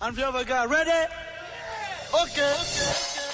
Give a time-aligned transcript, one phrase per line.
[0.00, 0.90] And we have a guy ready?
[2.14, 2.54] Okay.
[2.54, 3.27] okay.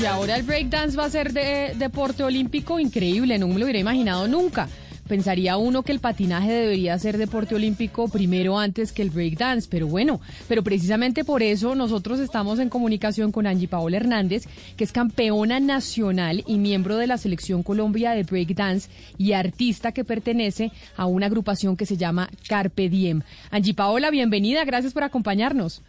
[0.00, 3.78] Y ahora el breakdance va a ser de deporte olímpico increíble, no me lo hubiera
[3.78, 4.68] imaginado nunca.
[5.06, 9.86] Pensaría uno que el patinaje debería ser deporte olímpico primero antes que el breakdance, pero
[9.86, 14.92] bueno, pero precisamente por eso nosotros estamos en comunicación con Angie Paola Hernández, que es
[14.92, 21.06] campeona nacional y miembro de la selección Colombia de breakdance y artista que pertenece a
[21.06, 23.22] una agrupación que se llama Carpe Diem.
[23.50, 25.80] Angie Paola, bienvenida, gracias por acompañarnos.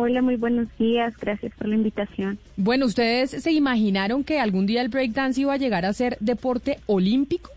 [0.00, 1.12] Hola, muy buenos días.
[1.18, 2.38] Gracias por la invitación.
[2.56, 6.78] Bueno, ¿ustedes se imaginaron que algún día el breakdance iba a llegar a ser deporte
[6.86, 7.50] olímpico?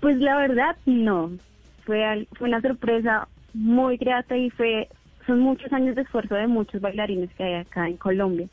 [0.00, 1.30] Pues la verdad, no.
[1.84, 4.88] Fue, fue una sorpresa muy grata y fue
[5.24, 8.48] son muchos años de esfuerzo de muchos bailarines que hay acá en Colombia.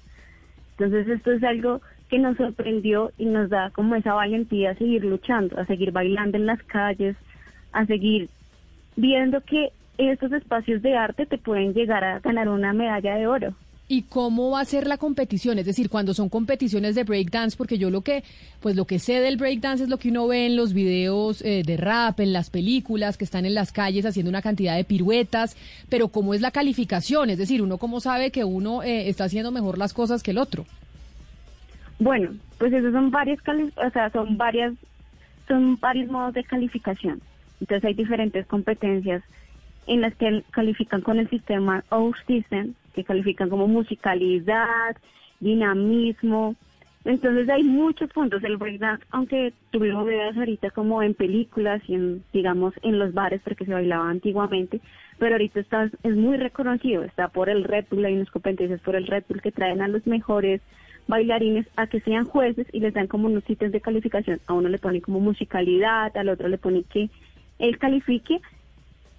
[0.78, 5.04] Entonces esto es algo que nos sorprendió y nos da como esa valentía a seguir
[5.04, 7.16] luchando, a seguir bailando en las calles,
[7.72, 8.30] a seguir
[8.96, 9.72] viendo que
[10.08, 13.54] estos espacios de arte te pueden llegar a ganar una medalla de oro.
[13.92, 15.58] ¿Y cómo va a ser la competición?
[15.58, 18.24] Es decir, cuando son competiciones de breakdance, porque yo lo que,
[18.60, 21.64] pues lo que sé del breakdance es lo que uno ve en los videos eh,
[21.66, 25.58] de rap, en las películas, que están en las calles haciendo una cantidad de piruetas,
[25.90, 27.32] pero ¿cómo es la calificación?
[27.32, 30.38] Es decir, uno cómo sabe que uno eh, está haciendo mejor las cosas que el
[30.38, 30.68] otro.
[31.98, 32.30] Bueno,
[32.60, 34.74] pues esos son varias, cali- o sea, son varias,
[35.48, 37.22] son varios modos de calificación.
[37.60, 39.24] Entonces hay diferentes competencias
[39.90, 42.12] en las que califican con el sistema O
[42.94, 44.96] que califican como musicalidad,
[45.40, 46.56] dinamismo.
[47.06, 48.44] Entonces hay muchos puntos.
[48.44, 53.14] El breakdance, aunque tú lo veas ahorita como en películas y en, digamos, en los
[53.14, 54.80] bares, porque se bailaba antiguamente,
[55.18, 57.04] pero ahorita está, es muy reconocido.
[57.04, 59.88] Está por el Red Bull, hay unas competencias por el Red Bull que traen a
[59.88, 60.62] los mejores
[61.08, 64.40] bailarines a que sean jueces y les dan como unos sitios de calificación.
[64.46, 67.10] A uno le ponen como musicalidad, al otro le ponen que
[67.58, 68.40] él califique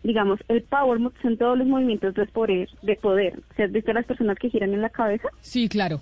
[0.03, 3.39] digamos, el power move son todos los movimientos de poder, de poder.
[3.57, 5.29] ¿Se has visto las personas que giran en la cabeza?
[5.41, 6.01] Sí, claro.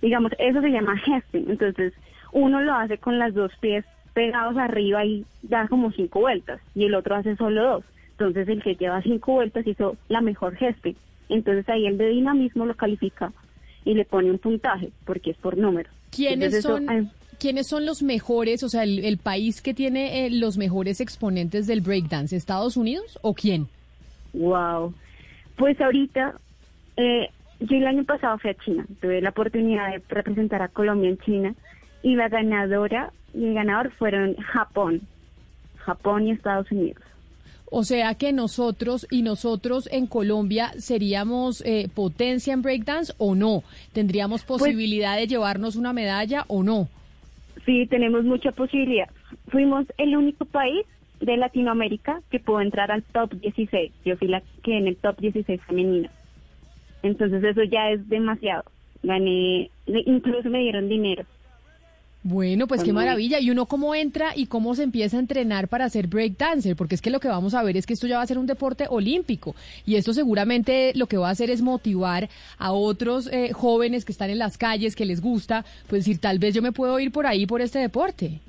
[0.00, 1.50] Digamos, eso se llama gesting.
[1.50, 1.92] Entonces,
[2.32, 6.84] uno lo hace con las dos pies pegados arriba y da como cinco vueltas, y
[6.84, 7.84] el otro hace solo dos.
[8.12, 10.96] Entonces, el que lleva cinco vueltas hizo la mejor gesting.
[11.28, 13.32] Entonces, ahí el de dinamismo lo califica
[13.84, 15.90] y le pone un puntaje, porque es por número.
[16.10, 19.74] ¿Quiénes Entonces, eso, son, ay, ¿quiénes son los mejores, o sea, el, el país que
[19.74, 22.36] tiene eh, los mejores exponentes del breakdance?
[22.36, 23.68] ¿Estados Unidos o quién?
[24.32, 24.94] Wow.
[25.56, 26.34] Pues ahorita,
[26.96, 27.30] eh,
[27.60, 31.18] yo el año pasado fui a China, tuve la oportunidad de representar a Colombia en
[31.18, 31.54] China
[32.02, 35.02] y la ganadora y el ganador fueron Japón,
[35.78, 37.02] Japón y Estados Unidos.
[37.70, 43.64] O sea que nosotros y nosotros en Colombia seríamos eh, potencia en breakdance o no?
[43.92, 46.88] ¿Tendríamos posibilidad de llevarnos una medalla o no?
[47.66, 49.08] Sí, tenemos mucha posibilidad.
[49.48, 50.86] Fuimos el único país
[51.20, 53.92] de Latinoamérica que pudo entrar al top 16.
[54.04, 56.08] Yo fui la que en el top 16 femenino.
[57.02, 58.64] Entonces eso ya es demasiado.
[59.02, 61.24] Gané, incluso me dieron dinero.
[62.28, 63.38] Bueno, pues qué maravilla.
[63.38, 66.74] ¿Y uno cómo entra y cómo se empieza a entrenar para ser breakdancer?
[66.74, 68.38] Porque es que lo que vamos a ver es que esto ya va a ser
[68.38, 69.54] un deporte olímpico.
[69.86, 72.28] Y esto seguramente lo que va a hacer es motivar
[72.58, 76.40] a otros eh, jóvenes que están en las calles, que les gusta, pues decir, tal
[76.40, 78.40] vez yo me puedo ir por ahí por este deporte.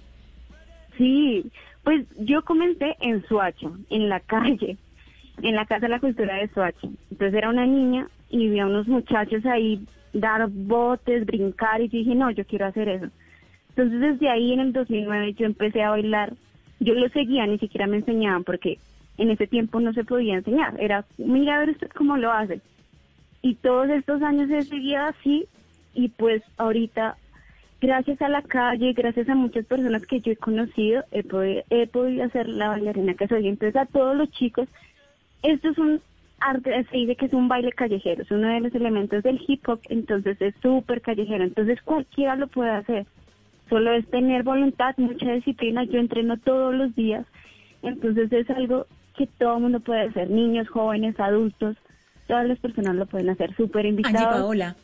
[0.97, 1.45] Sí,
[1.83, 4.75] pues yo comencé en Suacho, en la calle,
[5.43, 6.89] en la Casa de la Cultura de Suacho.
[7.11, 12.15] Entonces era una niña y vi a unos muchachos ahí dar botes, brincar y dije,
[12.15, 13.11] no, yo quiero hacer eso.
[13.77, 16.33] Entonces desde ahí en el 2009 yo empecé a bailar.
[16.79, 18.79] Yo lo seguía, ni siquiera me enseñaban porque
[19.19, 20.73] en ese tiempo no se podía enseñar.
[20.79, 22.59] Era, mira a ver usted cómo lo hace.
[23.43, 25.45] Y todos estos años he seguido así
[25.93, 27.17] y pues ahorita
[27.79, 31.85] gracias a la calle, gracias a muchas personas que yo he conocido, he podido, he
[31.85, 33.47] podido ser la bailarina que soy.
[33.47, 34.67] Entonces a todos los chicos,
[35.43, 36.01] esto es un
[36.39, 39.69] arte, se dice que es un baile callejero, es uno de los elementos del hip
[39.69, 43.05] hop, entonces es súper callejero, entonces cualquiera lo puede hacer.
[43.69, 45.83] Solo es tener voluntad, mucha disciplina.
[45.83, 47.25] Yo entreno todos los días,
[47.83, 48.87] entonces es algo
[49.17, 51.75] que todo el mundo puede hacer, niños, jóvenes, adultos,
[52.27, 54.21] todas las personas lo pueden hacer, súper invitados.
[54.21, 54.75] Angie Paola,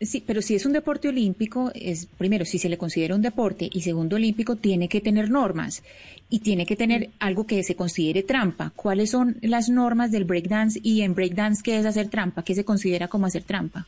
[0.00, 3.68] sí, pero si es un deporte olímpico, es primero, si se le considera un deporte
[3.70, 5.82] y segundo olímpico, tiene que tener normas
[6.30, 8.72] y tiene que tener algo que se considere trampa.
[8.74, 12.42] ¿Cuáles son las normas del breakdance y en breakdance qué es hacer trampa?
[12.42, 13.86] ¿Qué se considera como hacer trampa?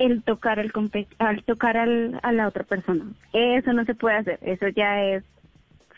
[0.00, 0.72] El tocar el
[1.18, 3.04] al tocar al, a la otra persona.
[3.34, 5.22] Eso no se puede hacer, eso ya es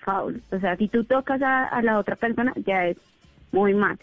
[0.04, 0.43] foul.
[0.50, 2.96] O sea, si tú tocas a, la otra persona, ya es
[3.52, 3.99] muy mal.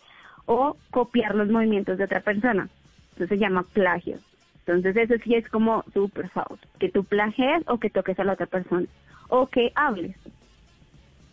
[0.46, 2.70] O copiar los movimientos de otra persona.
[3.16, 4.18] Eso se llama plagio.
[4.66, 6.58] Entonces eso sí es como super foul.
[6.80, 8.88] Que tú plagies o que toques a la otra persona.
[9.28, 10.16] O que hables.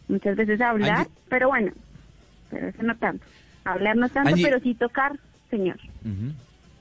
[0.08, 1.70] Muchas veces hablar, pero bueno,
[2.50, 3.24] pero eso no tanto.
[3.64, 5.18] Hablar no tanto, pero sí tocar,
[5.50, 5.78] señor.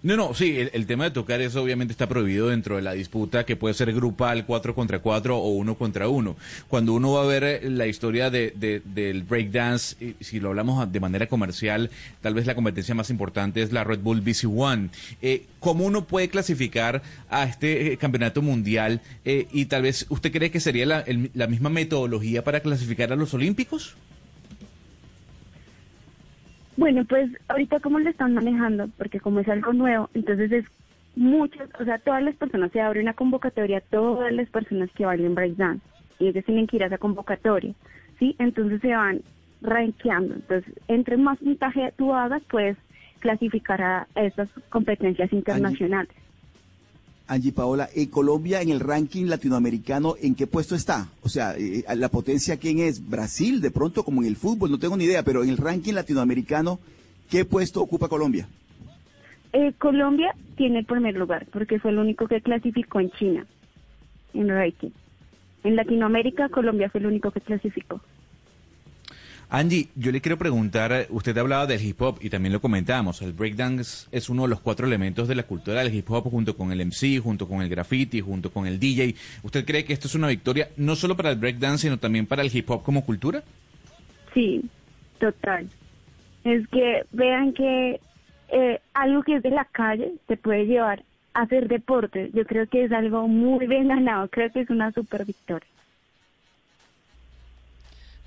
[0.06, 3.44] No, no, sí, el, tema de tocar eso obviamente está prohibido dentro de la disputa
[3.44, 6.36] que puede ser grupal, 4 contra 4 o 1 contra 1.
[6.68, 8.54] Cuando uno va a ver eh, la historia de,
[8.86, 11.90] del breakdance, si lo hablamos de manera comercial,
[12.22, 14.90] tal vez la competencia más importante es la Red Bull BC One.
[15.24, 20.32] Eh, ¿Cómo uno puede clasificar a este eh, campeonato mundial eh, y tal vez usted
[20.32, 23.96] cree que sería la misma metodología para clasificar a los Olímpicos?
[26.78, 30.66] Bueno, pues ahorita cómo lo están manejando, porque como es algo nuevo, entonces es
[31.16, 35.36] muchas, o sea, todas las personas, se abre una convocatoria, todas las personas que bailen
[35.36, 35.82] breakdance,
[36.20, 37.74] y ellos tienen que ir a esa convocatoria,
[38.20, 38.36] ¿sí?
[38.40, 39.22] Entonces se van
[39.62, 42.78] rankeando, entonces entre más puntaje tú hagas, puedes
[43.20, 46.14] clasificar a estas competencias internacionales.
[47.28, 51.08] Angie Paola, ¿en Colombia en el ranking latinoamericano en qué puesto está?
[51.24, 53.10] O sea, eh, eh, la potencia quién es?
[53.10, 55.94] Brasil, de pronto como en el fútbol, no tengo ni idea, pero en el ranking
[55.94, 56.80] latinoamericano,
[57.30, 58.48] ¿qué puesto ocupa Colombia?
[59.54, 63.46] Eh, Colombia tiene el primer lugar porque fue el único que clasificó en China
[64.34, 64.92] en ranking.
[65.64, 68.02] En Latinoamérica, Colombia fue el único que clasificó.
[69.58, 73.32] Angie, yo le quiero preguntar, usted hablaba del hip hop y también lo comentábamos, el
[73.32, 76.74] breakdance es uno de los cuatro elementos de la cultura del hip hop junto con
[76.74, 79.16] el MC, junto con el graffiti, junto con el DJ.
[79.44, 82.42] ¿Usted cree que esto es una victoria no solo para el breakdance, sino también para
[82.42, 83.44] el hip hop como cultura?
[84.34, 84.62] Sí,
[85.20, 85.70] total.
[86.44, 88.02] Es que vean que
[88.50, 92.30] eh, algo que es de la calle se puede llevar a hacer deporte.
[92.34, 95.70] Yo creo que es algo muy bien ganado, creo que es una super victoria.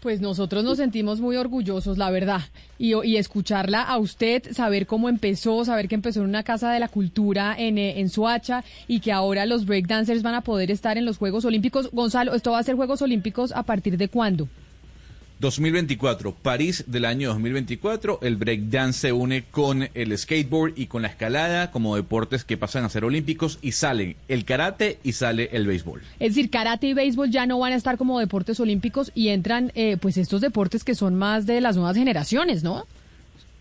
[0.00, 2.42] Pues nosotros nos sentimos muy orgullosos, la verdad.
[2.78, 6.78] Y, y, escucharla a usted, saber cómo empezó, saber que empezó en una casa de
[6.78, 10.98] la cultura en, eh, en Suacha y que ahora los breakdancers van a poder estar
[10.98, 11.90] en los Juegos Olímpicos.
[11.90, 14.48] Gonzalo, ¿esto va a ser Juegos Olímpicos a partir de cuándo?
[15.40, 21.08] 2024, París del año 2024, el breakdance se une con el skateboard y con la
[21.08, 25.66] escalada como deportes que pasan a ser olímpicos y salen el karate y sale el
[25.66, 26.02] béisbol.
[26.18, 29.70] Es decir, karate y béisbol ya no van a estar como deportes olímpicos y entran
[29.74, 32.86] eh, pues estos deportes que son más de las nuevas generaciones, ¿no?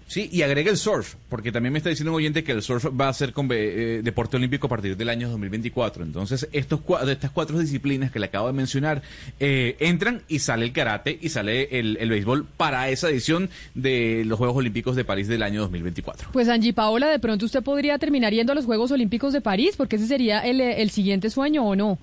[0.08, 2.86] Sí, y agrega el surf, porque también me está diciendo un oyente que el surf
[3.00, 6.04] va a ser con, eh, deporte olímpico a partir del año 2024.
[6.04, 9.02] Entonces, estos de estas cuatro disciplinas que le acabo de mencionar
[9.40, 14.38] eh, entran y sale el karate y sale el, béisbol para esa edición de los
[14.38, 16.30] Juegos Olímpicos de París del año 2024.
[16.32, 19.76] Pues Angie Paola, de pronto usted podría terminar yendo a los Juegos Olímpicos de París,
[19.76, 22.00] porque ese sería el, el siguiente sueño, ¿o no?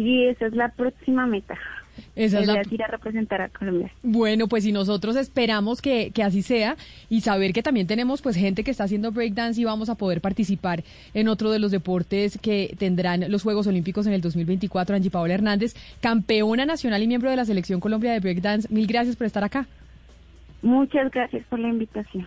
[0.00, 1.58] Sí, esa es la próxima meta.
[2.16, 2.62] Esa es la...
[2.70, 3.92] ir a representar a Colombia.
[4.02, 6.76] Bueno, pues y nosotros esperamos que, que, así sea
[7.10, 10.22] y saber que también tenemos pues gente que está haciendo breakdance y vamos a poder
[10.22, 14.96] participar en otro de los deportes que tendrán los Juegos Olímpicos en el 2024.
[14.96, 18.72] Angie Paola Hernández, campeona nacional y miembro de la Selección Colombia de Breakdance.
[18.72, 19.66] Mil gracias por estar acá.
[20.62, 22.26] Muchas gracias por la invitación.